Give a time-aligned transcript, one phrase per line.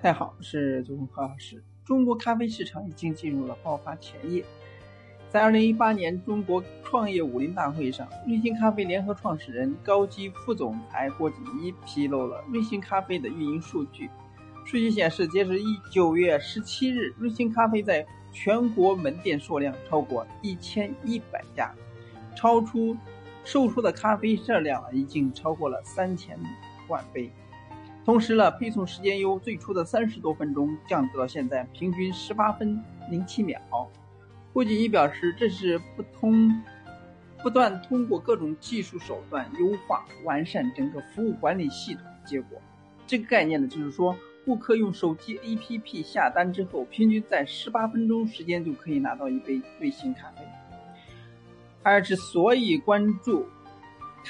[0.00, 1.60] 大家好，我是周红何老师。
[1.84, 4.44] 中国咖啡市场已经进入了爆发前夜。
[5.28, 14.08] 在二零一八年中国创业武林大会上，瑞幸咖啡联合创始人、高级副总裁郭锦一披露了瑞幸咖啡的运营数据。
[14.64, 21.74] 数据显示，截至一九月十七日，瑞幸咖啡在全国门店数量超过一千一百家，
[22.36, 22.96] 超出
[23.42, 26.38] 售出的咖啡摄量已经超过了三千
[26.86, 27.28] 万杯。
[28.08, 33.60] 同时呢，配送时间由最初的三十多分钟降至了现在平均十八分零七秒。
[34.50, 36.50] 郭锦一表示，这是不通
[37.42, 42.58] 不断通过各种技术手段优化完善整个服务管理系统的结果。
[43.06, 50.42] 这个概念呢，就是说，顾客用手机 APP 下单之后，平均在十八分钟时间就可以拿到一杯瑞幸咖啡。
[51.82, 53.46] 而之所以关注。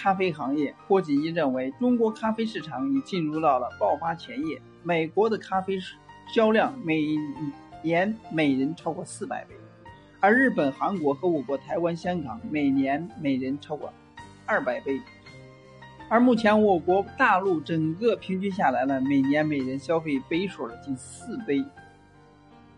[0.01, 4.63] 咖啡行业，郭锦一认为，中国咖啡市场已进入到了爆发前夜。
[4.85, 5.77] 美国的咖啡
[6.33, 7.03] 销量每
[7.83, 9.57] 年每人超过四百杯，
[10.21, 13.93] 而日本、韩国和我国台湾、香港每年每人超过
[14.47, 15.01] 二百杯。
[16.09, 21.65] 而目前我国大陆整个平均下来呢，每年每人消费杯数近四杯。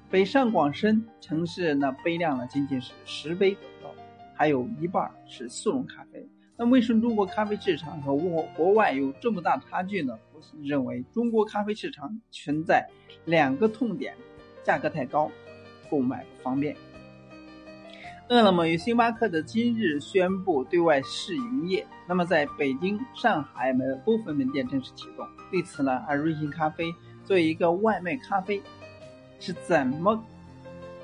[0.09, 3.95] 北上广深城市呢，杯量呢仅仅是十杯左右，
[4.35, 6.27] 还有一半是速溶咖啡。
[6.63, 10.19] 那为什么中国咖啡市场和国国外有这么大差距呢？
[10.35, 12.87] 我认为中国咖啡市场存在
[13.25, 14.15] 两个痛点：
[14.63, 15.31] 价格太高，
[15.91, 16.77] 购买不方便。
[18.29, 25.27] 饿了么与星巴克的今日宣布对外试营业，那么在北京、上海门部分门店正式启动。
[25.51, 28.61] 对此呢，而瑞幸咖啡作为一个外卖咖啡，
[29.39, 30.23] 是怎么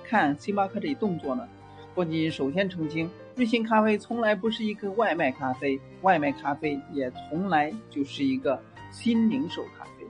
[0.05, 1.49] 看星巴克这一动作呢？
[1.97, 3.11] 郭锦首先澄清。
[3.37, 10.07] 瑞幸咖啡从来不是一个外卖咖啡，外卖咖啡也从来就是一个新零售咖啡。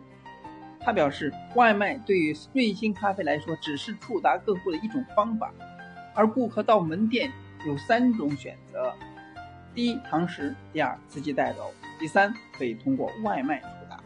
[0.80, 5.54] 他表示，外卖对于瑞幸咖啡来说只是触达客户的一种方法，
[6.12, 7.30] 而顾客到门店
[7.64, 8.92] 有三种选择：
[9.72, 14.00] 第一，堂食；第二，自己带走；第三，可以通过外卖触达。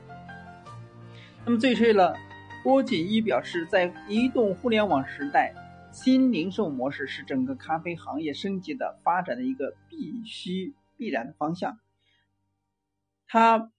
[1.46, 2.14] 那么，最后了，
[2.62, 5.50] 郭锦一表示，在移动互联网时代。
[5.92, 11.78] 新零售模式是整个咖啡行业升级的发展的一个必须必然的方向。
[13.26, 13.72] 它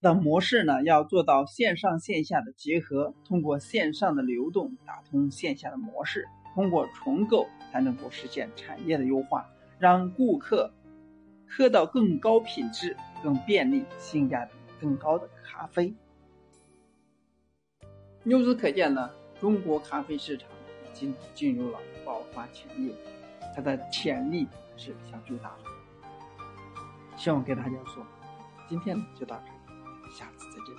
[0.00, 9.46] 的模式呢，要做到线上线下的结合，通过线上的流动打通线下的模式，通过重构才能够实现产业的优化，
[9.78, 10.72] 让顾客
[11.46, 15.94] 喝到更高品质、更便利、性价比更高的咖啡。
[18.24, 20.48] 由此可见呢，中国咖啡市场。
[21.34, 22.94] 进入了爆发前夜，
[23.54, 25.64] 他的潜力是相巨大的。
[27.16, 28.04] 希望给大家说，
[28.68, 30.74] 今天就到这里，下次再见。